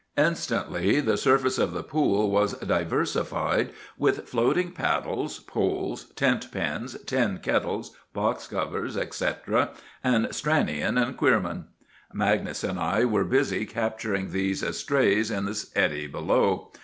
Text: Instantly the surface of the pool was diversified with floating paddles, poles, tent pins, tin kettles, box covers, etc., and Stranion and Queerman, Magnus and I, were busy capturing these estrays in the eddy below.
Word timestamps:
Instantly 0.17 0.99
the 0.99 1.15
surface 1.15 1.59
of 1.59 1.73
the 1.73 1.83
pool 1.83 2.31
was 2.31 2.53
diversified 2.57 3.69
with 3.99 4.27
floating 4.27 4.71
paddles, 4.71 5.37
poles, 5.41 6.05
tent 6.15 6.51
pins, 6.51 6.97
tin 7.05 7.37
kettles, 7.37 7.95
box 8.11 8.47
covers, 8.47 8.97
etc., 8.97 9.69
and 10.03 10.25
Stranion 10.31 10.99
and 10.99 11.15
Queerman, 11.15 11.65
Magnus 12.11 12.63
and 12.63 12.79
I, 12.79 13.05
were 13.05 13.23
busy 13.25 13.67
capturing 13.67 14.31
these 14.31 14.63
estrays 14.63 15.29
in 15.29 15.45
the 15.45 15.67
eddy 15.75 16.07
below. 16.07 16.71